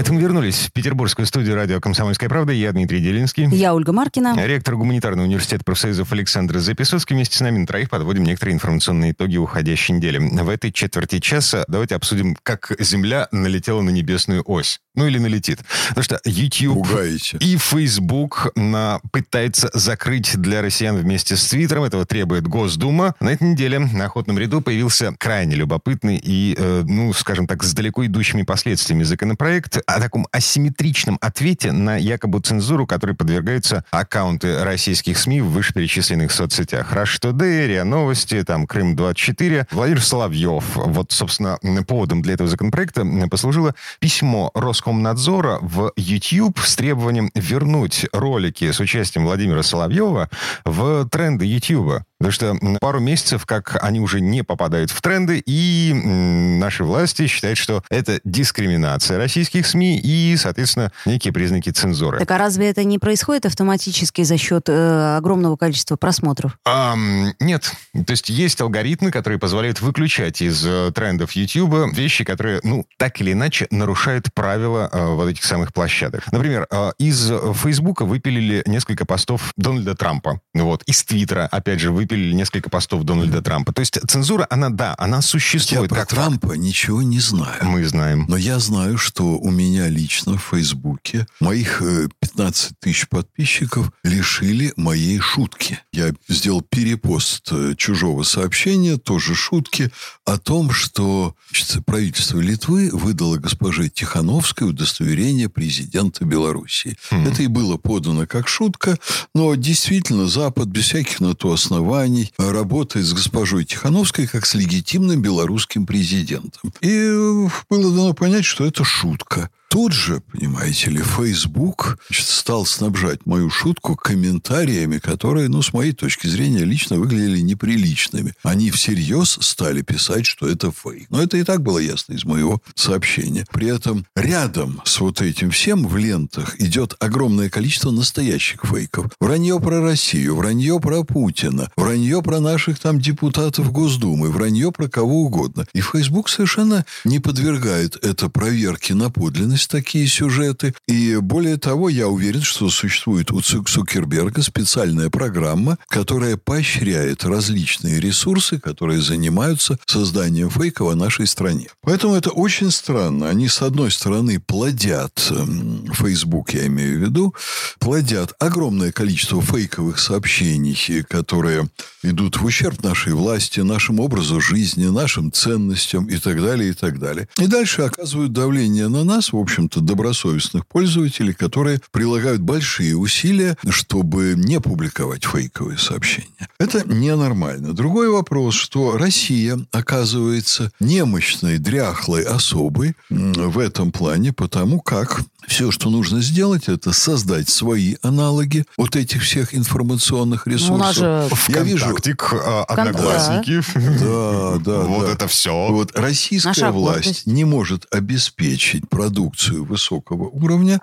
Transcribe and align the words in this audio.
Это 0.00 0.14
мы 0.14 0.22
вернулись 0.22 0.60
в 0.60 0.72
петербургскую 0.72 1.26
студию 1.26 1.56
радио 1.56 1.78
«Комсомольская 1.78 2.30
правда». 2.30 2.54
Я 2.54 2.72
Дмитрий 2.72 3.00
Делинский. 3.00 3.46
Я 3.54 3.74
Ольга 3.74 3.92
Маркина. 3.92 4.34
Ректор 4.46 4.76
гуманитарного 4.76 5.26
университета 5.26 5.62
профсоюзов 5.62 6.10
Александр 6.12 6.56
Записоцкий. 6.58 7.14
Вместе 7.14 7.36
с 7.36 7.40
нами 7.42 7.58
на 7.58 7.66
троих 7.66 7.90
подводим 7.90 8.24
некоторые 8.24 8.54
информационные 8.54 9.12
итоги 9.12 9.36
уходящей 9.36 9.94
недели. 9.94 10.16
В 10.16 10.48
этой 10.48 10.72
четверти 10.72 11.18
часа 11.18 11.66
давайте 11.68 11.96
обсудим, 11.96 12.34
как 12.42 12.72
Земля 12.78 13.28
налетела 13.30 13.82
на 13.82 13.90
небесную 13.90 14.42
ось. 14.46 14.80
Ну 14.94 15.06
или 15.06 15.18
налетит. 15.18 15.60
Потому 15.90 16.02
что 16.02 16.20
YouTube 16.24 16.88
Пугаете. 16.88 17.36
и 17.38 17.56
Facebook 17.58 18.50
на, 18.56 19.00
пытается 19.12 19.70
закрыть 19.72 20.36
для 20.36 20.62
россиян 20.62 20.96
вместе 20.96 21.36
с 21.36 21.46
Твиттером. 21.46 21.84
Этого 21.84 22.06
требует 22.06 22.48
Госдума. 22.48 23.14
На 23.20 23.28
этой 23.28 23.52
неделе 23.52 23.78
на 23.78 24.06
охотном 24.06 24.38
ряду 24.38 24.62
появился 24.62 25.14
крайне 25.18 25.56
любопытный 25.56 26.20
и, 26.20 26.56
э, 26.58 26.84
ну, 26.86 27.12
скажем 27.12 27.46
так, 27.46 27.62
с 27.62 27.72
далеко 27.72 28.04
идущими 28.06 28.42
последствиями 28.42 29.04
законопроект 29.04 29.78
о 29.94 30.00
таком 30.00 30.26
асимметричном 30.32 31.18
ответе 31.20 31.72
на 31.72 31.96
якобы 31.96 32.40
цензуру, 32.40 32.86
которой 32.86 33.14
подвергаются 33.14 33.84
аккаунты 33.90 34.62
российских 34.64 35.18
СМИ 35.18 35.40
в 35.40 35.50
вышеперечисленных 35.50 36.32
соцсетях. 36.32 36.92
Today, 36.92 37.66
РИА 37.66 37.84
Новости, 37.84 38.42
там, 38.44 38.66
Крым-24. 38.66 39.66
Владимир 39.70 40.02
Соловьев. 40.02 40.64
Вот, 40.74 41.12
собственно, 41.12 41.58
поводом 41.86 42.22
для 42.22 42.34
этого 42.34 42.48
законопроекта 42.48 43.06
послужило 43.30 43.74
письмо 43.98 44.50
Роскомнадзора 44.54 45.58
в 45.60 45.92
YouTube 45.96 46.58
с 46.60 46.76
требованием 46.76 47.30
вернуть 47.34 48.06
ролики 48.12 48.70
с 48.70 48.80
участием 48.80 49.26
Владимира 49.26 49.62
Соловьева 49.62 50.28
в 50.64 51.08
тренды 51.08 51.46
YouTube. 51.46 52.04
Потому 52.20 52.32
что 52.32 52.78
пару 52.80 53.00
месяцев, 53.00 53.46
как 53.46 53.82
они 53.82 53.98
уже 53.98 54.20
не 54.20 54.42
попадают 54.42 54.90
в 54.90 55.00
тренды, 55.00 55.42
и 55.44 55.92
наши 55.94 56.84
власти 56.84 57.26
считают, 57.26 57.56
что 57.56 57.82
это 57.88 58.20
дискриминация 58.24 59.16
российских 59.16 59.66
СМИ 59.66 59.98
и, 59.98 60.36
соответственно, 60.36 60.92
некие 61.06 61.32
признаки 61.32 61.70
цензуры. 61.70 62.18
Так 62.18 62.30
а 62.30 62.36
разве 62.36 62.68
это 62.68 62.84
не 62.84 62.98
происходит 62.98 63.46
автоматически 63.46 64.22
за 64.22 64.36
счет 64.36 64.68
э, 64.68 65.16
огромного 65.16 65.56
количества 65.56 65.96
просмотров? 65.96 66.58
Ам, 66.66 67.32
нет. 67.40 67.72
То 67.94 68.10
есть 68.10 68.28
есть 68.28 68.60
алгоритмы, 68.60 69.10
которые 69.10 69.38
позволяют 69.38 69.80
выключать 69.80 70.42
из 70.42 70.62
э, 70.66 70.92
трендов 70.94 71.32
YouTube 71.32 71.96
вещи, 71.96 72.24
которые, 72.24 72.60
ну, 72.62 72.84
так 72.98 73.18
или 73.22 73.32
иначе 73.32 73.66
нарушают 73.70 74.32
правила 74.34 74.90
э, 74.92 75.06
вот 75.06 75.30
этих 75.30 75.44
самых 75.44 75.72
площадок. 75.72 76.30
Например, 76.32 76.66
э, 76.70 76.92
из 76.98 77.32
Фейсбука 77.62 78.04
выпилили 78.04 78.62
несколько 78.66 79.06
постов 79.06 79.54
Дональда 79.56 79.94
Трампа. 79.94 80.42
Вот. 80.52 80.82
Из 80.82 81.02
Твиттера, 81.02 81.48
опять 81.50 81.80
же, 81.80 81.90
выпилили 81.90 82.09
несколько 82.16 82.70
постов 82.70 83.04
Дональда 83.04 83.42
Трампа. 83.42 83.72
То 83.72 83.80
есть 83.80 83.98
цензура, 84.08 84.46
она, 84.50 84.70
да, 84.70 84.94
она 84.98 85.16
Я 85.16 85.22
существует. 85.22 85.88
про 85.88 86.00
как 86.00 86.08
Трампа 86.08 86.52
ничего 86.54 87.02
не 87.02 87.20
знаю. 87.20 87.64
Мы 87.64 87.84
знаем. 87.86 88.26
Но 88.28 88.36
я 88.36 88.58
знаю, 88.58 88.98
что 88.98 89.38
у 89.38 89.50
меня 89.50 89.88
лично 89.88 90.36
в 90.36 90.42
Фейсбуке 90.50 91.26
моих 91.40 91.82
э, 91.82 92.08
15 92.20 92.78
тысяч 92.80 93.08
подписчиков 93.08 93.90
лишили 94.02 94.72
моей 94.76 95.18
шутки. 95.20 95.78
Я 95.92 96.12
сделал 96.28 96.62
перепост 96.62 97.48
э, 97.52 97.74
чужого 97.76 98.22
сообщения, 98.22 98.96
тоже 98.96 99.34
шутки, 99.34 99.90
о 100.24 100.38
том, 100.38 100.70
что 100.70 101.34
значит, 101.50 101.84
правительство 101.84 102.40
Литвы 102.40 102.90
выдало 102.92 103.36
госпоже 103.36 103.88
Тихановской 103.88 104.68
удостоверение 104.68 105.48
президента 105.48 106.24
Белоруссии. 106.24 106.96
Хм. 107.10 107.26
Это 107.26 107.42
и 107.42 107.46
было 107.46 107.76
подано 107.76 108.26
как 108.26 108.48
шутка, 108.48 108.98
но 109.34 109.54
действительно 109.54 110.26
Запад 110.26 110.68
без 110.68 110.84
всяких 110.84 111.20
на 111.20 111.34
то 111.34 111.52
оснований 111.52 111.99
э, 112.38 112.50
работает 112.50 113.06
с 113.06 113.12
госпожой 113.12 113.64
Тихановской 113.64 114.26
как 114.26 114.46
с 114.46 114.54
легитимным 114.54 115.20
белорусским 115.22 115.86
президентом. 115.86 116.72
И 116.80 116.90
э, 116.90 117.48
было 117.68 117.94
дано 117.94 118.14
понять, 118.14 118.44
что 118.44 118.64
это 118.64 118.84
шутка. 118.84 119.50
Тут 119.70 119.92
же, 119.92 120.20
понимаете 120.32 120.90
ли, 120.90 121.00
Facebook 121.00 121.96
значит, 122.08 122.26
стал 122.26 122.66
снабжать 122.66 123.24
мою 123.24 123.50
шутку 123.50 123.94
комментариями, 123.94 124.98
которые, 124.98 125.48
ну, 125.48 125.62
с 125.62 125.72
моей 125.72 125.92
точки 125.92 126.26
зрения, 126.26 126.64
лично 126.64 126.96
выглядели 126.96 127.38
неприличными. 127.38 128.34
Они 128.42 128.72
всерьез 128.72 129.38
стали 129.40 129.82
писать, 129.82 130.26
что 130.26 130.48
это 130.48 130.72
фейк. 130.72 131.06
Но 131.08 131.22
это 131.22 131.36
и 131.36 131.44
так 131.44 131.62
было 131.62 131.78
ясно 131.78 132.14
из 132.14 132.24
моего 132.24 132.60
сообщения. 132.74 133.46
При 133.52 133.68
этом 133.68 134.04
рядом 134.16 134.82
с 134.84 134.98
вот 134.98 135.22
этим 135.22 135.52
всем 135.52 135.86
в 135.86 135.96
лентах 135.96 136.60
идет 136.60 136.96
огромное 136.98 137.48
количество 137.48 137.92
настоящих 137.92 138.64
фейков. 138.64 139.12
Вранье 139.20 139.60
про 139.60 139.80
Россию, 139.80 140.34
вранье 140.34 140.80
про 140.80 141.04
Путина, 141.04 141.70
вранье 141.76 142.22
про 142.22 142.40
наших 142.40 142.80
там 142.80 143.00
депутатов 143.00 143.70
Госдумы, 143.70 144.32
вранье 144.32 144.72
про 144.72 144.88
кого 144.88 145.22
угодно. 145.22 145.64
И 145.74 145.80
Facebook 145.80 146.28
совершенно 146.28 146.84
не 147.04 147.20
подвергает 147.20 147.96
это 148.04 148.28
проверке 148.28 148.94
на 148.94 149.10
подлинность 149.10 149.59
такие 149.66 150.06
сюжеты. 150.06 150.74
И 150.86 151.16
более 151.16 151.56
того, 151.56 151.88
я 151.88 152.08
уверен, 152.08 152.42
что 152.42 152.70
существует 152.70 153.30
у 153.30 153.40
Цу- 153.40 153.64
Цукерберга 153.64 154.42
специальная 154.42 155.10
программа, 155.10 155.78
которая 155.88 156.36
поощряет 156.36 157.24
различные 157.24 158.00
ресурсы, 158.00 158.58
которые 158.58 159.00
занимаются 159.00 159.78
созданием 159.86 160.50
фейков 160.50 160.88
о 160.92 160.94
нашей 160.94 161.26
стране. 161.26 161.68
Поэтому 161.82 162.14
это 162.14 162.30
очень 162.30 162.70
странно. 162.70 163.28
Они, 163.28 163.48
с 163.48 163.62
одной 163.62 163.90
стороны, 163.90 164.40
плодят, 164.40 165.26
эм, 165.30 165.86
Facebook 165.92 166.54
я 166.54 166.66
имею 166.66 166.98
в 166.98 167.02
виду, 167.02 167.34
плодят 167.78 168.34
огромное 168.38 168.92
количество 168.92 169.40
фейковых 169.42 169.98
сообщений, 169.98 171.02
которые 171.08 171.68
идут 172.02 172.38
в 172.38 172.44
ущерб 172.44 172.82
нашей 172.82 173.12
власти, 173.12 173.60
нашему 173.60 174.04
образу 174.04 174.40
жизни, 174.40 174.86
нашим 174.86 175.32
ценностям 175.32 176.06
и 176.06 176.16
так 176.16 176.40
далее, 176.42 176.70
и 176.70 176.72
так 176.72 176.98
далее. 176.98 177.28
И 177.38 177.46
дальше 177.46 177.82
оказывают 177.82 178.32
давление 178.32 178.88
на 178.88 179.04
нас, 179.04 179.32
в 179.32 179.36
общем-то, 179.50 179.80
добросовестных 179.80 180.64
пользователей, 180.66 181.34
которые 181.34 181.80
прилагают 181.90 182.40
большие 182.40 182.96
усилия, 182.96 183.56
чтобы 183.68 184.34
не 184.36 184.60
публиковать 184.60 185.24
фейковые 185.24 185.76
сообщения. 185.76 186.48
Это 186.60 186.86
ненормально. 186.86 187.72
Другой 187.72 188.10
вопрос, 188.10 188.54
что 188.54 188.96
Россия 188.96 189.58
оказывается 189.72 190.70
немощной, 190.78 191.58
дряхлой 191.58 192.22
особой 192.22 192.94
в 193.10 193.58
этом 193.58 193.90
плане, 193.90 194.32
потому 194.32 194.80
как 194.80 195.20
все, 195.46 195.70
что 195.70 195.90
нужно 195.90 196.20
сделать, 196.22 196.68
это 196.68 196.92
создать 196.92 197.48
свои 197.48 197.96
аналоги 198.02 198.64
вот 198.76 198.96
этих 198.96 199.22
всех 199.22 199.54
информационных 199.54 200.46
Ну, 200.46 200.52
ресурсов. 200.52 200.74
у 200.74 200.78
нас 200.78 200.96
же 200.96 201.28
Я 201.48 201.60
вижу, 201.62 201.86
а, 202.32 202.64
Одноклассники. 202.64 203.62
да, 203.74 204.58
да, 204.58 204.80
Вот 204.86 205.06
да. 205.06 205.12
это 205.12 205.28
все. 205.28 205.68
Вот 205.70 205.96
российская 205.96 206.48
Наша 206.48 206.72
власть 206.72 207.26
не 207.26 207.44
может 207.44 207.86
обеспечить 207.92 208.88
продукцию 208.88 209.64
высокого 209.64 210.28
уровня 210.28 210.80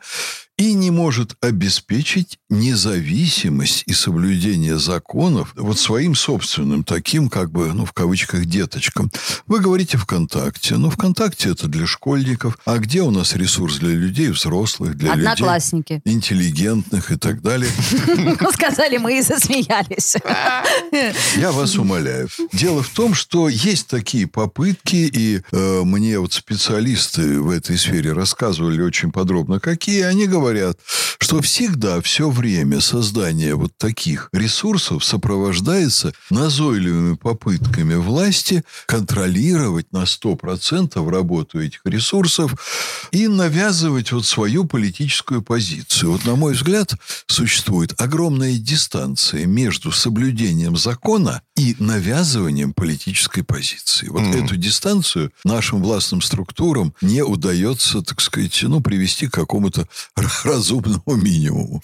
и 0.57 0.73
не 0.73 0.89
может 0.89 1.35
обеспечить 1.39 2.39
независимость 2.49 3.83
и 3.85 3.93
соблюдение 3.93 4.79
законов 4.79 5.53
вот 5.55 5.77
своим 5.77 6.15
собственным 6.15 6.83
таким, 6.83 7.29
как 7.29 7.51
бы, 7.51 7.71
ну, 7.73 7.85
в 7.85 7.93
кавычках, 7.93 8.45
деточкам. 8.45 9.11
Вы 9.45 9.59
говорите 9.59 9.97
ВКонтакте. 9.97 10.77
Ну, 10.77 10.89
ВКонтакте 10.89 11.51
это 11.51 11.67
для 11.67 11.85
школьников. 11.85 12.57
А 12.65 12.79
где 12.79 13.03
у 13.03 13.11
нас 13.11 13.35
ресурс 13.35 13.77
для 13.77 13.91
людей 13.91 14.29
взрослых, 14.29 14.97
для 14.97 15.13
людей 15.13 15.27
одноклассники. 15.27 16.01
интеллигентных 16.05 17.11
и 17.11 17.17
так 17.17 17.41
далее? 17.41 17.69
Сказали 18.51 18.97
мы 18.97 19.19
и 19.19 19.21
засмеялись. 19.21 20.15
Я 21.37 21.51
вас 21.51 21.75
умоляю. 21.75 22.29
Дело 22.51 22.81
в 22.81 22.89
том, 22.89 23.13
что 23.13 23.47
есть 23.47 23.87
такие 23.87 24.25
попытки, 24.25 24.95
и 24.95 25.41
э, 25.51 25.81
мне 25.83 26.19
вот 26.19 26.33
специалисты 26.33 27.39
в 27.39 27.51
этой 27.51 27.77
сфере 27.77 28.13
рассказывали 28.13 28.81
очень 28.81 29.11
подробно, 29.11 29.59
какие. 29.59 30.01
Они 30.01 30.25
говорят, 30.25 30.46
что 31.19 31.41
всегда, 31.41 32.01
все 32.01 32.29
время 32.29 32.79
создание 32.79 33.55
вот 33.55 33.71
таких 33.77 34.29
ресурсов 34.31 35.03
сопровождается 35.03 36.13
назойливыми 36.29 37.15
попытками 37.15 37.95
власти 37.95 38.63
контролировать 38.85 39.91
на 39.91 40.03
100% 40.03 41.09
работу 41.09 41.59
этих 41.61 41.81
ресурсов 41.85 42.53
и 43.11 43.27
навязывать 43.27 44.11
вот 44.11 44.25
свою 44.25 44.65
политическую 44.65 45.41
позицию. 45.41 46.11
Вот, 46.11 46.25
на 46.25 46.35
мой 46.35 46.53
взгляд, 46.53 46.93
существует 47.27 47.99
огромная 47.99 48.57
дистанция 48.57 49.45
между 49.45 49.91
соблюдением 49.91 50.77
закона 50.77 51.41
и 51.55 51.75
навязыванием 51.79 52.73
политической 52.73 53.43
позиции. 53.43 54.07
Вот 54.07 54.21
Мгм. 54.21 54.45
эту 54.45 54.55
дистанцию 54.57 55.31
нашим 55.43 55.81
властным 55.81 56.21
структурам 56.21 56.93
не 57.01 57.23
удается, 57.23 58.01
так 58.01 58.21
сказать, 58.21 58.59
ну, 58.63 58.81
привести 58.81 59.27
к 59.27 59.33
какому-то 59.33 59.87
разумному 60.43 61.15
минимуму. 61.15 61.81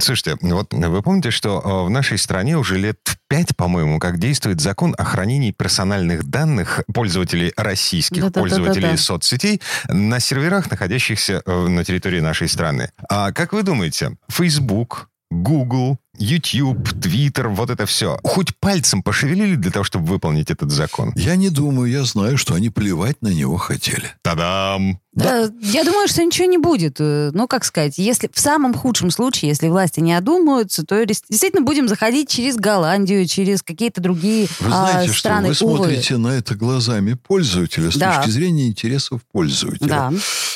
Слушайте, 0.00 0.36
вот 0.40 0.72
вы 0.72 1.02
помните, 1.02 1.30
что 1.30 1.60
э, 1.64 1.86
в 1.86 1.90
нашей 1.90 2.18
стране 2.18 2.56
уже 2.56 2.78
лет 2.78 2.98
пять, 3.28 3.56
по-моему, 3.56 3.98
как 3.98 4.18
действует 4.18 4.60
закон 4.60 4.94
о 4.98 5.04
хранении 5.04 5.50
персональных 5.50 6.24
данных 6.24 6.82
пользователей 6.92 7.52
российских 7.56 8.22
Да-да-да-да-да. 8.22 8.56
пользователей 8.56 8.96
соцсетей 8.96 9.60
на 9.88 10.20
серверах, 10.20 10.70
находящихся 10.70 11.42
э, 11.44 11.68
на 11.68 11.84
территории 11.84 12.20
нашей 12.20 12.48
страны. 12.48 12.90
А 13.08 13.32
как 13.32 13.52
вы 13.52 13.62
думаете, 13.62 14.16
Facebook, 14.28 15.08
Google, 15.30 15.98
YouTube, 16.18 16.88
Twitter, 16.94 17.48
вот 17.48 17.70
это 17.70 17.86
все, 17.86 18.18
хоть 18.24 18.56
пальцем 18.56 19.02
пошевелили 19.02 19.56
для 19.56 19.70
того, 19.70 19.84
чтобы 19.84 20.06
выполнить 20.06 20.50
этот 20.50 20.70
закон? 20.70 21.12
Я 21.16 21.36
не 21.36 21.50
думаю, 21.50 21.90
я 21.90 22.04
знаю, 22.04 22.36
что 22.38 22.54
они 22.54 22.70
плевать 22.70 23.20
на 23.22 23.28
него 23.28 23.56
хотели. 23.56 24.12
Та-дам! 24.22 25.00
Да, 25.12 25.50
я 25.62 25.82
думаю, 25.82 26.08
что 26.08 26.22
ничего 26.22 26.46
не 26.46 26.58
будет. 26.58 26.96
Э, 27.00 27.30
Ну, 27.32 27.48
как 27.48 27.64
сказать, 27.64 27.94
если 27.96 28.28
в 28.30 28.38
самом 28.38 28.74
худшем 28.74 29.10
случае, 29.10 29.48
если 29.48 29.68
власти 29.68 30.00
не 30.00 30.12
одумаются, 30.12 30.84
то 30.84 31.02
действительно 31.06 31.62
будем 31.64 31.88
заходить 31.88 32.28
через 32.28 32.56
Голландию, 32.56 33.26
через 33.26 33.62
какие-то 33.62 34.02
другие 34.02 34.46
Вы 34.60 34.66
а, 34.70 34.90
знаете, 34.90 35.12
что 35.12 35.18
страны. 35.20 35.48
вы 35.48 35.66
Увы. 35.66 35.76
смотрите 35.78 36.18
на 36.18 36.28
это 36.28 36.54
глазами 36.54 37.14
пользователя 37.14 37.90
с 37.90 37.96
Да. 37.96 38.16
точки 38.16 38.30
зрения 38.30 38.66
интересов 38.66 39.22
пользователя. 39.32 39.86
Да. 39.88 40.12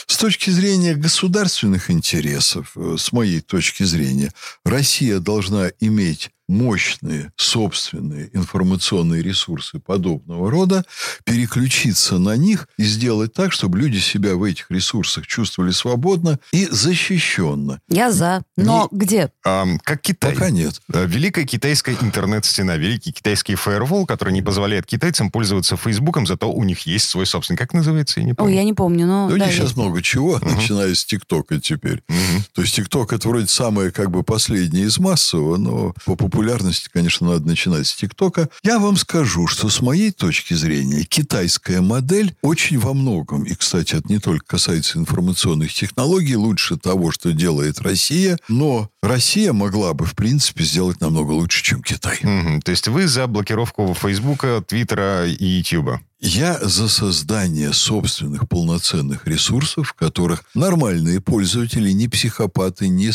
С 0.06 0.18
точки 0.18 0.50
зрения 0.50 0.94
государственных 0.94 1.90
интересов, 1.90 2.72
э, 2.76 2.96
с 2.98 3.12
моей 3.12 3.40
точки 3.40 3.84
зрения, 3.84 4.30
Россия 4.66 5.20
должна 5.20 5.49
иметь 5.80 6.30
мощные 6.50 7.32
собственные 7.36 8.30
информационные 8.34 9.22
ресурсы 9.22 9.78
подобного 9.78 10.50
рода, 10.50 10.84
переключиться 11.24 12.18
на 12.18 12.36
них 12.36 12.68
и 12.76 12.84
сделать 12.84 13.32
так, 13.32 13.52
чтобы 13.52 13.78
люди 13.78 13.98
себя 13.98 14.34
в 14.34 14.42
этих 14.42 14.70
ресурсах 14.70 15.26
чувствовали 15.26 15.70
свободно 15.70 16.38
и 16.52 16.66
защищенно. 16.70 17.80
Я 17.88 18.10
за. 18.10 18.42
Но 18.56 18.88
где? 18.90 19.30
Ам, 19.44 19.78
как 19.82 20.02
Китай. 20.02 20.32
Пока 20.32 20.50
нет. 20.50 20.80
Великая 20.88 21.44
китайская 21.46 21.96
интернет-стена, 22.00 22.76
великий 22.76 23.12
китайский 23.12 23.54
фаервол, 23.54 24.06
который 24.06 24.32
не 24.32 24.42
позволяет 24.42 24.86
китайцам 24.86 25.30
пользоваться 25.30 25.76
Фейсбуком, 25.76 26.26
зато 26.26 26.50
у 26.50 26.64
них 26.64 26.80
есть 26.80 27.08
свой 27.08 27.26
собственный. 27.26 27.58
Как 27.58 27.72
называется, 27.74 28.20
я 28.20 28.26
не 28.26 28.32
Ой, 28.32 28.36
помню. 28.36 28.54
я 28.54 28.64
не 28.64 28.72
помню, 28.74 29.06
но... 29.06 29.28
Да 29.28 29.34
у 29.34 29.38
да, 29.38 29.46
них 29.46 29.54
сейчас 29.54 29.66
есть. 29.66 29.76
много 29.76 30.02
чего, 30.02 30.38
начиная 30.42 30.94
с 30.94 31.04
ТикТока 31.04 31.60
теперь. 31.60 32.02
Мгм. 32.08 32.44
То 32.54 32.62
есть 32.62 32.74
ТикТок 32.74 33.12
это 33.12 33.28
вроде 33.28 33.46
самое 33.46 33.92
как 33.92 34.10
бы 34.10 34.24
последнее 34.24 34.86
из 34.86 34.98
массового, 34.98 35.56
но 35.56 35.94
по 36.04 36.16
популярности, 36.16 36.39
конечно, 36.88 37.28
надо 37.28 37.46
начинать 37.46 37.86
с 37.86 37.94
ТикТока. 37.94 38.48
Я 38.62 38.78
вам 38.78 38.96
скажу, 38.96 39.46
что 39.46 39.68
с 39.68 39.80
моей 39.80 40.10
точки 40.10 40.54
зрения 40.54 41.04
китайская 41.04 41.80
модель 41.80 42.34
очень 42.42 42.78
во 42.78 42.94
многом, 42.94 43.44
и, 43.44 43.54
кстати, 43.54 43.94
это 43.94 44.08
не 44.08 44.18
только 44.18 44.44
касается 44.46 44.98
информационных 44.98 45.72
технологий, 45.72 46.36
лучше 46.36 46.76
того, 46.76 47.10
что 47.10 47.32
делает 47.32 47.80
Россия, 47.80 48.38
но 48.48 48.90
Россия 49.02 49.52
могла 49.52 49.94
бы, 49.94 50.04
в 50.04 50.14
принципе, 50.14 50.64
сделать 50.64 51.00
намного 51.00 51.32
лучше, 51.32 51.62
чем 51.62 51.82
Китай. 51.82 52.18
Мгм. 52.22 52.62
То 52.62 52.70
есть 52.70 52.88
вы 52.88 53.06
за 53.06 53.26
блокировку 53.26 53.94
Фейсбука, 53.94 54.62
Твиттера 54.66 55.26
и 55.26 55.44
Ютуба? 55.44 56.00
Я 56.20 56.58
за 56.60 56.88
создание 56.88 57.72
собственных 57.72 58.46
полноценных 58.46 59.26
ресурсов, 59.26 59.88
в 59.88 59.92
которых 59.94 60.44
нормальные 60.54 61.22
пользователи, 61.22 61.90
не 61.92 62.08
психопаты, 62.08 62.88
не 62.88 63.10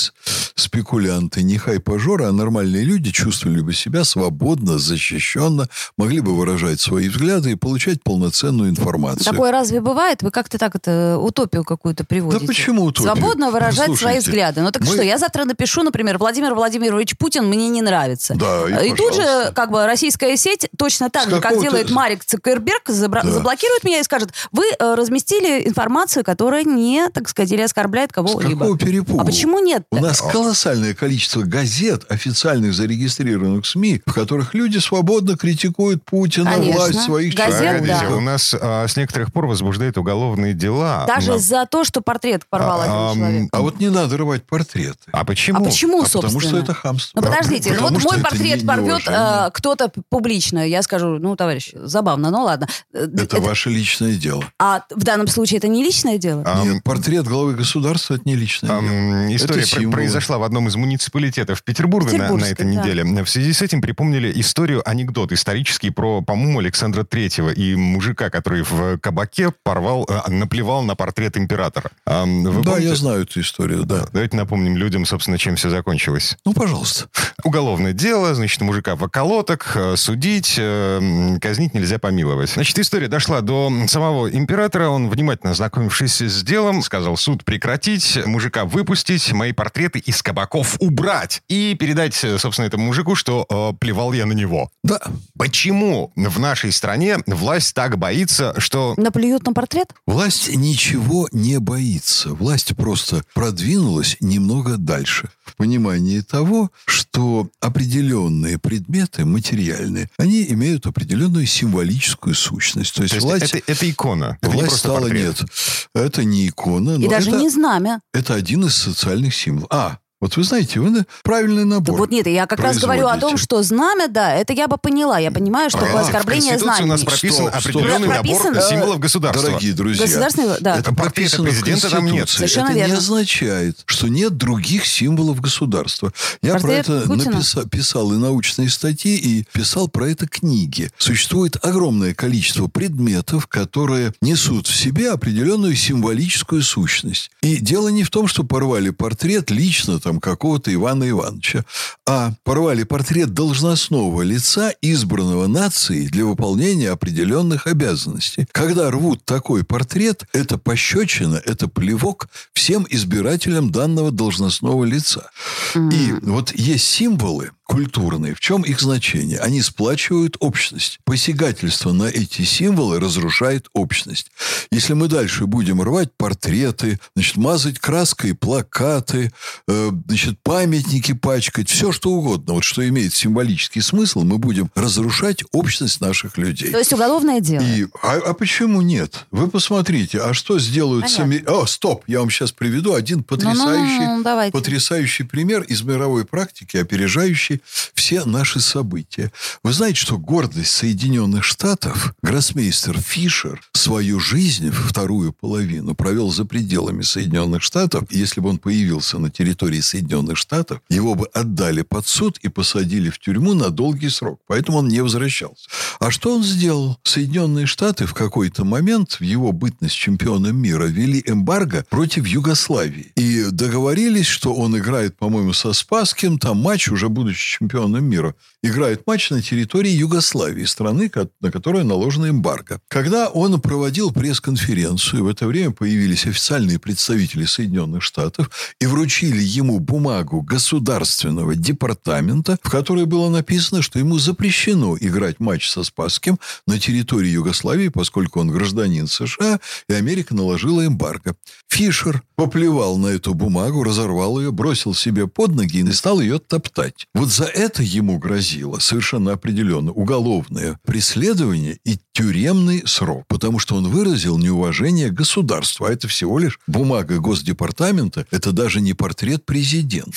спекулянты, 0.55 1.43
не 1.43 1.59
хайпажоры, 1.59 2.25
а 2.25 2.31
нормальные 2.31 2.83
люди 2.83 3.11
чувствовали 3.11 3.61
бы 3.61 3.73
себя 3.73 4.03
свободно, 4.05 4.79
защищенно, 4.79 5.69
могли 5.97 6.21
бы 6.21 6.35
выражать 6.35 6.79
свои 6.79 7.07
взгляды 7.07 7.51
и 7.51 7.55
получать 7.55 8.01
полноценную 8.01 8.71
информацию. 8.71 9.23
Такое 9.23 9.51
разве 9.51 9.81
бывает? 9.81 10.23
Вы 10.23 10.31
как-то 10.31 10.57
так 10.57 10.75
это 10.75 11.19
утопию 11.19 11.63
какую-то 11.63 12.05
приводите? 12.05 12.41
Да 12.41 12.47
почему 12.47 12.85
утопию? 12.85 13.15
Свободно 13.15 13.51
выражать 13.51 13.85
свои 13.85 13.97
Слушайте, 13.97 14.19
взгляды. 14.21 14.61
Ну 14.61 14.71
так 14.71 14.81
мы- 14.81 14.93
что, 14.93 15.03
я 15.03 15.19
завтра 15.19 15.45
напишу, 15.45 15.83
например, 15.83 16.17
Владимир 16.17 16.55
Владимирович 16.55 17.15
Путин 17.15 17.45
мне 17.45 17.69
не 17.69 17.83
нравится. 17.83 18.33
Да, 18.33 18.67
и 18.83 18.95
тут 18.95 19.13
же, 19.13 19.51
как 19.53 19.69
бы, 19.69 19.85
российская 19.85 20.35
сеть 20.37 20.69
точно 20.75 21.11
так 21.11 21.27
С 21.27 21.29
же, 21.29 21.39
как 21.39 21.61
делает 21.61 21.91
Марик 21.91 22.25
Цукерберг, 22.25 22.94
забра- 22.95 23.23
Да. 23.23 23.31
заблокирует 23.31 23.83
меня 23.83 23.99
и 23.99 24.03
скажет, 24.03 24.31
вы 24.51 24.63
э, 24.79 24.95
разместили 24.95 25.67
информацию, 25.67 26.23
которая 26.23 26.63
не, 26.63 27.09
так 27.09 27.27
сказать, 27.29 27.51
или 27.51 27.61
оскорбляет 27.61 28.11
С 28.11 28.13
кого-либо. 28.13 28.59
какого 28.59 28.77
перепугу? 28.77 29.21
А 29.21 29.25
почему 29.25 29.59
нет? 29.59 29.83
У 29.91 29.97
нас 29.97 30.21
колоссальное 30.21 30.93
количество 30.93 31.41
газет, 31.41 32.03
официальных 32.09 32.73
зарегистрированных 32.73 33.65
СМИ, 33.65 34.01
в 34.05 34.13
которых 34.13 34.53
люди 34.53 34.77
свободно 34.77 35.37
критикуют 35.37 36.03
Путина, 36.03 36.53
Конечно. 36.53 36.73
власть 36.81 37.01
своих 37.01 37.35
Газет, 37.35 37.85
да. 37.85 38.09
у 38.15 38.19
нас 38.21 38.55
а, 38.59 38.87
с 38.87 38.95
некоторых 38.97 39.31
пор 39.33 39.45
возбуждают 39.47 39.97
уголовные 39.97 40.53
дела. 40.53 41.05
Даже 41.07 41.33
На- 41.33 41.37
за 41.39 41.65
то, 41.65 41.83
что 41.83 42.01
портрет 42.01 42.43
порвал 42.49 42.81
А, 42.81 43.11
один 43.11 43.21
человек. 43.21 43.49
А 43.51 43.61
вот 43.61 43.79
не 43.79 43.89
надо 43.89 44.17
рвать 44.17 44.43
портреты. 44.43 44.97
А 45.11 45.23
почему? 45.25 45.59
А 45.59 45.63
почему, 45.65 46.01
А 46.01 46.05
потому 46.05 46.21
что 46.23 46.31
собственно? 46.39 46.59
это 46.63 46.73
хамство. 46.73 47.19
Ну, 47.19 47.27
подождите, 47.27 47.69
Потому 47.73 47.89
вот 47.99 48.03
мой 48.03 48.21
портрет 48.21 48.61
не- 48.61 48.67
порвет 48.67 49.01
э, 49.07 49.49
кто-то 49.53 49.91
публично. 50.09 50.67
Я 50.67 50.81
скажу, 50.83 51.17
ну, 51.19 51.35
товарищ, 51.35 51.71
забавно, 51.73 52.31
ну 52.31 52.43
ладно. 52.43 52.67
Э, 52.93 53.07
Это 53.17 53.39
ваше 53.39 53.69
личное 53.69 54.15
дело. 54.15 54.43
А 54.59 54.83
в 54.89 55.03
данном 55.03 55.27
случае 55.27 55.57
это 55.57 55.67
не 55.67 55.83
личное 55.83 56.17
дело? 56.17 56.43
Ам, 56.45 56.73
Нет, 56.73 56.83
портрет 56.83 57.25
главы 57.25 57.53
государства– 57.53 58.13
это 58.15 58.23
не 58.25 58.35
личное 58.35 58.69
дело. 58.69 58.79
Ам, 58.79 59.35
История 59.35 59.61
Это 59.61 59.69
символ. 59.69 59.93
произошла 59.93 60.37
в 60.37 60.43
одном 60.43 60.67
из 60.67 60.75
муниципалитетов 60.75 61.63
Петербурга 61.63 62.17
на, 62.17 62.31
на 62.35 62.45
этой 62.45 62.65
да. 62.65 62.81
неделе. 62.81 63.23
В 63.23 63.29
связи 63.29 63.53
с 63.53 63.61
этим 63.61 63.81
припомнили 63.81 64.31
историю, 64.39 64.87
анекдот 64.87 65.31
исторический 65.31 65.89
про, 65.89 66.21
по-моему, 66.21 66.59
Александра 66.59 67.03
Третьего 67.03 67.49
и 67.49 67.75
мужика, 67.75 68.29
который 68.29 68.63
в 68.63 68.97
кабаке 68.99 69.51
порвал, 69.63 70.07
э, 70.09 70.29
наплевал 70.31 70.83
на 70.83 70.95
портрет 70.95 71.37
императора. 71.37 71.91
Вы 72.05 72.61
да, 72.63 72.71
помните? 72.71 72.87
я 72.87 72.95
знаю 72.95 73.23
эту 73.23 73.41
историю, 73.41 73.83
да. 73.83 74.07
Давайте 74.11 74.37
напомним 74.37 74.77
людям, 74.77 75.05
собственно, 75.05 75.37
чем 75.37 75.55
все 75.55 75.69
закончилось. 75.69 76.37
Ну, 76.45 76.53
пожалуйста. 76.53 77.07
Уголовное 77.43 77.93
дело, 77.93 78.33
значит, 78.33 78.61
мужика 78.61 78.95
в 78.95 79.03
околоток, 79.03 79.71
э, 79.75 79.95
судить, 79.97 80.55
э, 80.57 81.37
казнить 81.41 81.73
нельзя 81.73 81.99
помиловать. 81.99 82.51
Значит, 82.51 82.74
история 82.81 83.07
дошла 83.07 83.41
до 83.41 83.71
самого 83.87 84.29
императора. 84.29 84.89
Он, 84.89 85.09
внимательно 85.09 85.51
ознакомившись 85.51 86.21
с 86.21 86.43
делом, 86.43 86.81
сказал 86.81 87.17
суд 87.17 87.43
прекратить, 87.45 88.19
мужика 88.25 88.65
выпустить, 88.65 89.31
мои 89.31 89.51
портреты 89.51 89.99
из 89.99 90.21
кабаков 90.21 90.77
убрать 90.79 91.41
и 91.47 91.75
передать, 91.79 92.13
собственно, 92.13 92.65
этому 92.65 92.85
мужику, 92.85 93.15
что 93.15 93.45
э, 93.49 93.77
плевал 93.79 94.13
я 94.13 94.25
на 94.25 94.33
него. 94.33 94.69
Да. 94.85 95.01
Почему 95.35 96.11
в 96.15 96.39
нашей 96.39 96.71
стране 96.71 97.17
власть 97.25 97.73
так 97.73 97.97
боится, 97.97 98.53
что... 98.59 98.93
Наплюют 98.97 99.43
на 99.47 99.51
портрет? 99.53 99.93
Власть 100.05 100.55
ничего 100.55 101.27
не 101.31 101.59
боится. 101.59 102.29
Власть 102.35 102.75
просто 102.75 103.23
продвинулась 103.33 104.15
немного 104.19 104.77
дальше. 104.77 105.29
В 105.43 105.55
понимании 105.55 106.21
того, 106.21 106.69
что 106.85 107.49
определенные 107.59 108.59
предметы 108.59 109.25
материальные, 109.25 110.09
они 110.17 110.45
имеют 110.49 110.85
определенную 110.85 111.47
символическую 111.47 112.35
сущность. 112.35 112.93
То 112.93 113.01
есть, 113.01 113.11
То 113.13 113.15
есть 113.17 113.25
власть, 113.27 113.55
это, 113.55 113.71
это 113.71 113.89
икона. 113.89 114.37
Это 114.39 114.47
не 114.49 114.53
власть 114.53 114.67
просто 114.69 114.87
стала, 114.87 114.99
портрет. 115.01 115.39
нет, 115.41 115.49
это 115.95 116.23
не 116.23 116.47
икона, 116.47 116.91
И 116.91 116.97
но 116.99 117.09
даже 117.09 117.29
это, 117.31 117.39
не 117.39 117.49
знамя. 117.49 118.01
это 118.13 118.35
один 118.35 118.65
из 118.65 118.75
социальных 118.75 119.33
символов. 119.33 119.67
А, 119.71 119.97
вот 120.21 120.37
вы 120.37 120.43
знаете, 120.43 120.79
вы 120.79 120.89
на- 120.91 121.05
правильный 121.23 121.63
Да 121.63 121.75
набор. 121.75 121.97
вот 121.97 122.09
нет, 122.09 122.25
я 122.27 122.47
как 122.47 122.59
раз 122.59 122.77
говорю 122.79 123.07
о 123.07 123.17
том, 123.17 123.37
что 123.37 123.61
знамя, 123.63 124.07
да, 124.07 124.33
это 124.33 124.53
я 124.53 124.67
бы 124.67 124.77
поняла. 124.77 125.19
Я 125.19 125.29
понимаю, 125.31 125.69
что 125.69 125.79
в 125.85 125.95
оскорбление 125.95 126.51
Конституции 126.51 126.83
у 126.83 126.87
нас 126.87 127.03
прописан 127.03 127.47
стоп. 127.47 127.55
определенный 127.55 128.07
Прописан, 128.07 128.53
набор 128.53 128.57
э, 128.63 128.69
символов 128.69 128.99
государства. 128.99 129.43
Дорогие 129.49 129.73
друзья, 129.73 130.05
Государственный, 130.05 130.55
да. 130.61 130.77
это 130.79 130.93
прописано 130.93 131.43
в 131.43 131.51
президента 131.51 131.89
там 131.89 132.05
нет. 132.05 132.29
Совершенно 132.29 132.67
это 132.69 132.75
верно. 132.75 132.91
не 132.93 132.97
означает, 132.97 133.77
что 133.85 134.07
нет 134.07 134.37
других 134.37 134.85
символов 134.85 135.41
государства. 135.41 136.13
Я 136.41 136.53
Портрет 136.53 136.85
про 136.85 136.93
это 136.95 137.07
Путина? 137.07 137.31
написа- 137.37 137.69
писал 137.69 138.13
и 138.13 138.17
научные 138.17 138.69
статьи, 138.69 139.15
и 139.17 139.45
писал 139.51 139.87
про 139.89 140.09
это 140.09 140.27
книги. 140.27 140.89
Существует 140.97 141.57
огромное 141.63 142.13
количество 142.13 142.67
предметов, 142.67 143.47
которые 143.47 144.13
несут 144.21 144.67
в 144.67 144.75
себе 144.75 145.11
определенную 145.11 145.75
символическую 145.75 146.61
сущность. 146.61 147.31
И 147.41 147.57
дело 147.57 147.89
не 147.89 148.03
в 148.03 148.09
том, 148.09 148.27
что 148.27 148.43
порвали 148.43 148.89
портрет 148.91 149.51
лично 149.51 149.99
там 150.05 150.19
какого-то 150.19 150.71
Ивана 150.71 151.09
Ивановича, 151.09 151.65
а 152.07 152.33
порвали 152.43 152.83
портрет 152.83 153.33
должностного 153.33 154.21
лица, 154.21 154.71
избранного 154.79 155.47
нацией 155.47 156.09
для 156.09 156.25
выполнения 156.25 156.91
определенных 156.91 157.65
обязанностей. 157.65 158.45
Когда 158.51 158.91
рвут 158.91 159.25
такой 159.25 159.63
портрет, 159.63 160.25
это 160.31 160.59
пощечина, 160.59 161.41
это 161.43 161.67
плевок 161.67 162.27
всем 162.53 162.85
избирателям 162.87 163.71
данного 163.71 164.11
должностного 164.11 164.83
лица. 164.83 165.31
И 165.75 166.13
вот 166.21 166.53
есть 166.55 166.85
символы, 166.85 167.51
культурные. 167.65 168.35
В 168.35 168.39
чем 168.39 168.61
их 168.61 168.79
значение? 168.79 169.39
Они 169.39 169.61
сплачивают 169.61 170.37
общность. 170.39 170.99
Посягательство 171.03 171.91
на 171.91 172.03
эти 172.03 172.43
символы 172.43 172.99
разрушает 172.99 173.67
общность. 173.73 174.31
Если 174.71 174.93
мы 174.93 175.07
дальше 175.07 175.45
будем 175.47 175.81
рвать 175.81 176.09
портреты, 176.15 176.99
значит, 177.15 177.37
мазать 177.37 177.79
краской 177.79 178.35
плакаты, 178.35 179.31
э, 179.67 179.91
значит, 180.07 180.39
памятники 180.43 181.13
пачкать, 181.13 181.69
все 181.69 181.91
что 181.91 182.11
угодно, 182.11 182.53
вот 182.53 182.63
что 182.63 182.87
имеет 182.87 183.13
символический 183.13 183.81
смысл, 183.81 184.21
мы 184.21 184.37
будем 184.37 184.69
разрушать 184.75 185.43
общность 185.51 186.01
наших 186.01 186.37
людей. 186.37 186.69
То 186.69 186.79
есть 186.79 186.93
уголовное 186.93 187.39
дело. 187.39 187.63
И, 187.63 187.87
а, 188.03 188.17
а 188.25 188.33
почему 188.33 188.81
нет? 188.81 189.25
Вы 189.31 189.47
посмотрите, 189.49 190.19
а 190.19 190.33
что 190.33 190.59
сделают 190.59 191.05
Понятно. 191.05 191.23
сами... 191.23 191.43
О, 191.47 191.65
стоп, 191.65 192.03
я 192.07 192.19
вам 192.19 192.29
сейчас 192.29 192.51
приведу 192.51 192.93
один 192.93 193.23
потрясающий, 193.23 194.05
Ну-ну-ну, 194.05 194.23
давайте. 194.23 194.51
потрясающий 194.51 195.23
пример 195.23 195.64
из 195.65 195.81
мировой 195.83 196.25
практики, 196.25 196.77
опережающий 196.77 197.61
все 197.93 198.25
наши 198.25 198.59
события. 198.59 199.31
Вы 199.63 199.73
знаете, 199.73 199.99
что 199.99 200.17
гордость 200.17 200.71
Соединенных 200.71 201.43
Штатов, 201.43 202.13
гроссмейстер 202.21 202.99
Фишер, 202.99 203.61
свою 203.73 204.19
жизнь, 204.19 204.71
вторую 204.71 205.33
половину, 205.33 205.95
провел 205.95 206.31
за 206.31 206.45
пределами 206.45 207.01
Соединенных 207.01 207.63
Штатов. 207.63 208.05
Если 208.09 208.41
бы 208.41 208.49
он 208.49 208.57
появился 208.57 209.19
на 209.19 209.29
территории 209.29 209.81
Соединенных 209.81 210.37
Штатов, 210.37 210.81
его 210.89 211.15
бы 211.15 211.27
отдали 211.27 211.81
под 211.81 212.07
суд 212.07 212.37
и 212.41 212.49
посадили 212.49 213.09
в 213.09 213.19
тюрьму 213.19 213.53
на 213.53 213.69
долгий 213.69 214.09
срок. 214.09 214.39
Поэтому 214.47 214.79
он 214.79 214.87
не 214.87 215.01
возвращался. 215.01 215.67
А 215.99 216.11
что 216.11 216.35
он 216.35 216.43
сделал? 216.43 216.97
Соединенные 217.03 217.65
Штаты 217.65 218.05
в 218.05 218.13
какой-то 218.13 218.63
момент 218.63 219.13
в 219.19 219.21
его 219.21 219.51
бытность 219.51 219.95
чемпионом 219.95 220.57
мира 220.57 220.85
ввели 220.85 221.23
эмбарго 221.25 221.85
против 221.89 222.27
Югославии. 222.27 223.11
И 223.15 223.45
договорились, 223.51 224.27
что 224.27 224.53
он 224.53 224.77
играет, 224.77 225.17
по-моему, 225.17 225.53
со 225.55 225.73
Спасским, 225.73 226.37
там 226.37 226.57
матч, 226.57 226.89
уже 226.89 227.09
будучи 227.09 227.57
чемпионом 227.57 228.05
мира, 228.05 228.35
играет 228.61 229.07
матч 229.07 229.29
на 229.29 229.41
территории 229.41 229.89
Югославии, 229.89 230.65
страны, 230.65 231.11
на 231.41 231.51
которую 231.51 231.85
наложена 231.85 232.29
эмбарго. 232.29 232.79
Когда 232.87 233.29
он 233.29 233.59
проводил 233.61 234.11
пресс-конференцию, 234.11 235.23
в 235.23 235.27
это 235.27 235.47
время 235.47 235.71
появились 235.71 236.25
официальные 236.25 236.79
представители 236.79 237.45
Соединенных 237.45 238.03
Штатов 238.03 238.49
и 238.79 238.85
вручили 238.85 239.41
ему 239.41 239.79
бумагу 239.79 240.41
государственного 240.41 241.55
департамента, 241.55 242.57
в 242.61 242.69
которой 242.69 243.05
было 243.05 243.29
написано, 243.29 243.81
что 243.81 243.99
ему 243.99 244.19
запрещено 244.19 244.97
играть 244.99 245.39
матч 245.39 245.69
со 245.69 245.83
Спасским 245.83 246.39
на 246.67 246.79
территории 246.79 247.29
Югославии, 247.29 247.87
поскольку 247.87 248.39
он 248.39 248.51
гражданин 248.51 249.07
США, 249.07 249.59
и 249.87 249.93
Америка 249.93 250.35
наложила 250.35 250.85
эмбарго. 250.85 251.35
Фишер 251.69 252.23
поплевал 252.35 252.97
на 252.97 253.07
эту 253.07 253.33
бумагу, 253.33 253.83
разорвал 253.83 254.39
ее, 254.39 254.51
бросил 254.51 254.93
себе 254.93 255.27
под 255.27 255.44
ноги 255.53 255.79
и 255.79 255.91
стал 255.91 256.19
ее 256.19 256.39
топтать. 256.39 257.07
Вот 257.13 257.29
за 257.29 257.45
это 257.45 257.83
ему 257.83 258.17
грозило 258.17 258.79
совершенно 258.79 259.33
определенно 259.33 259.91
уголовное 259.91 260.79
преследование 260.85 261.77
и 261.83 261.97
тюремный 262.13 262.83
срок, 262.85 263.25
потому 263.27 263.59
что 263.59 263.75
он 263.75 263.89
выразил 263.89 264.37
неуважение 264.37 265.09
к 265.09 265.13
государству, 265.13 265.85
а 265.85 265.91
это 265.91 266.07
всего 266.07 266.39
лишь 266.39 266.59
бумага 266.67 267.19
Госдепартамента, 267.19 268.25
это 268.31 268.51
даже 268.51 268.81
не 268.81 268.93
портрет 268.93 269.45
президента. 269.45 270.11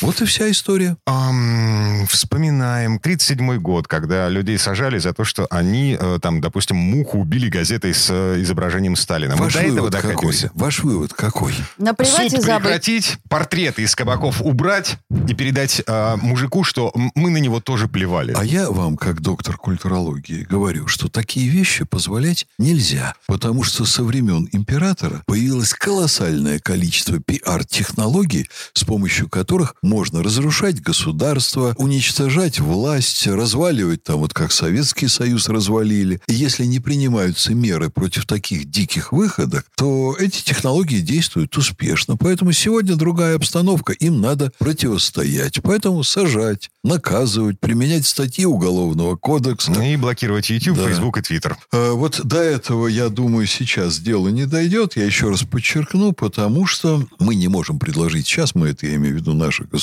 Вот 0.00 0.20
и 0.22 0.24
вся 0.24 0.50
история. 0.50 0.96
Ам, 1.06 2.06
вспоминаем 2.08 2.96
37-й 3.02 3.58
год, 3.58 3.86
когда 3.86 4.28
людей 4.28 4.56
сажали 4.58 4.98
за 4.98 5.12
то, 5.12 5.24
что 5.24 5.46
они, 5.50 5.96
э, 6.00 6.18
там, 6.22 6.40
допустим, 6.40 6.76
муху 6.76 7.18
убили 7.18 7.48
газетой 7.48 7.92
с 7.92 8.08
э, 8.10 8.40
изображением 8.40 8.96
Сталина. 8.96 9.36
Мы 9.36 9.44
Ваш 9.44 9.54
до 9.54 9.60
этого 9.60 9.74
вывод 9.76 9.94
какой? 9.94 10.10
докатимся. 10.14 10.50
Ваш 10.54 10.82
вывод 10.82 11.12
какой? 11.12 11.54
Наплевать 11.78 12.32
и 12.32 12.36
Суд 12.36 12.44
забыть. 12.44 12.62
прекратить, 12.62 13.18
портреты 13.28 13.82
из 13.82 13.94
кабаков 13.94 14.40
убрать 14.40 14.96
и 15.28 15.34
передать 15.34 15.82
э, 15.86 16.16
мужику, 16.16 16.64
что 16.64 16.92
мы 17.14 17.30
на 17.30 17.38
него 17.38 17.60
тоже 17.60 17.86
плевали. 17.88 18.32
А 18.36 18.44
я 18.44 18.70
вам, 18.70 18.96
как 18.96 19.20
доктор 19.20 19.56
культурологии, 19.56 20.44
говорю, 20.48 20.86
что 20.86 21.08
такие 21.08 21.48
вещи 21.48 21.84
позволять 21.84 22.46
нельзя, 22.58 23.14
потому 23.26 23.62
что 23.64 23.84
со 23.84 24.02
времен 24.02 24.48
императора 24.52 25.22
появилось 25.26 25.74
колоссальное 25.74 26.58
количество 26.58 27.18
пиар-технологий, 27.20 28.48
с 28.72 28.84
помощью 28.84 29.28
которых 29.28 29.74
можно 29.90 30.22
разрушать 30.22 30.80
государство, 30.80 31.74
уничтожать 31.76 32.60
власть, 32.60 33.26
разваливать 33.26 34.04
там, 34.04 34.20
вот 34.20 34.32
как 34.32 34.52
Советский 34.52 35.08
Союз 35.08 35.48
развалили. 35.48 36.20
И 36.28 36.32
если 36.32 36.64
не 36.64 36.78
принимаются 36.78 37.52
меры 37.54 37.90
против 37.90 38.24
таких 38.24 38.70
диких 38.70 39.10
выходок, 39.12 39.66
то 39.76 40.16
эти 40.18 40.42
технологии 40.44 41.00
действуют 41.00 41.56
успешно. 41.56 42.16
Поэтому 42.16 42.52
сегодня 42.52 42.94
другая 42.94 43.34
обстановка, 43.34 43.92
им 43.92 44.20
надо 44.20 44.52
противостоять. 44.58 45.60
Поэтому 45.62 46.04
сажать, 46.04 46.70
наказывать, 46.84 47.58
применять 47.58 48.06
статьи 48.06 48.46
Уголовного 48.46 49.16
кодекса. 49.16 49.72
И 49.82 49.96
блокировать 49.96 50.50
YouTube, 50.50 50.76
Да. 50.76 50.88
Facebook 50.88 51.18
и 51.18 51.20
Twitter. 51.20 51.56
А, 51.72 51.94
Вот 51.94 52.20
до 52.24 52.38
этого, 52.38 52.86
я 52.86 53.08
думаю, 53.08 53.46
сейчас 53.48 53.98
дело 53.98 54.28
не 54.28 54.46
дойдет. 54.46 54.96
Я 54.96 55.04
еще 55.04 55.30
раз 55.30 55.42
подчеркну, 55.42 56.12
потому 56.12 56.66
что 56.66 57.04
мы 57.18 57.34
не 57.34 57.48
можем 57.48 57.80
предложить 57.80 58.26
сейчас, 58.28 58.54
мы 58.54 58.68
это 58.68 58.86
я 58.86 58.94
имею 58.94 59.16
в 59.16 59.18
виду 59.18 59.34
наше 59.34 59.64
государство, 59.64 59.79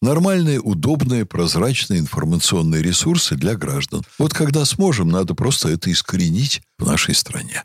нормальные, 0.00 0.60
удобные, 0.60 1.26
прозрачные 1.26 2.00
информационные 2.00 2.82
ресурсы 2.82 3.34
для 3.36 3.54
граждан. 3.54 4.02
Вот 4.18 4.32
когда 4.32 4.64
сможем, 4.64 5.08
надо 5.08 5.34
просто 5.34 5.68
это 5.70 5.90
искоренить 5.90 6.62
в 6.78 6.86
нашей 6.86 7.14
стране. 7.14 7.64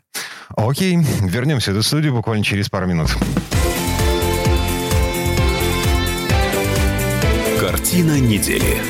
Окей, 0.56 0.96
вернемся 1.20 1.72
в 1.72 1.74
эту 1.74 1.82
студию 1.82 2.14
буквально 2.14 2.44
через 2.44 2.68
пару 2.68 2.86
минут. 2.86 3.10
Картина 7.60 8.18
недели. 8.18 8.89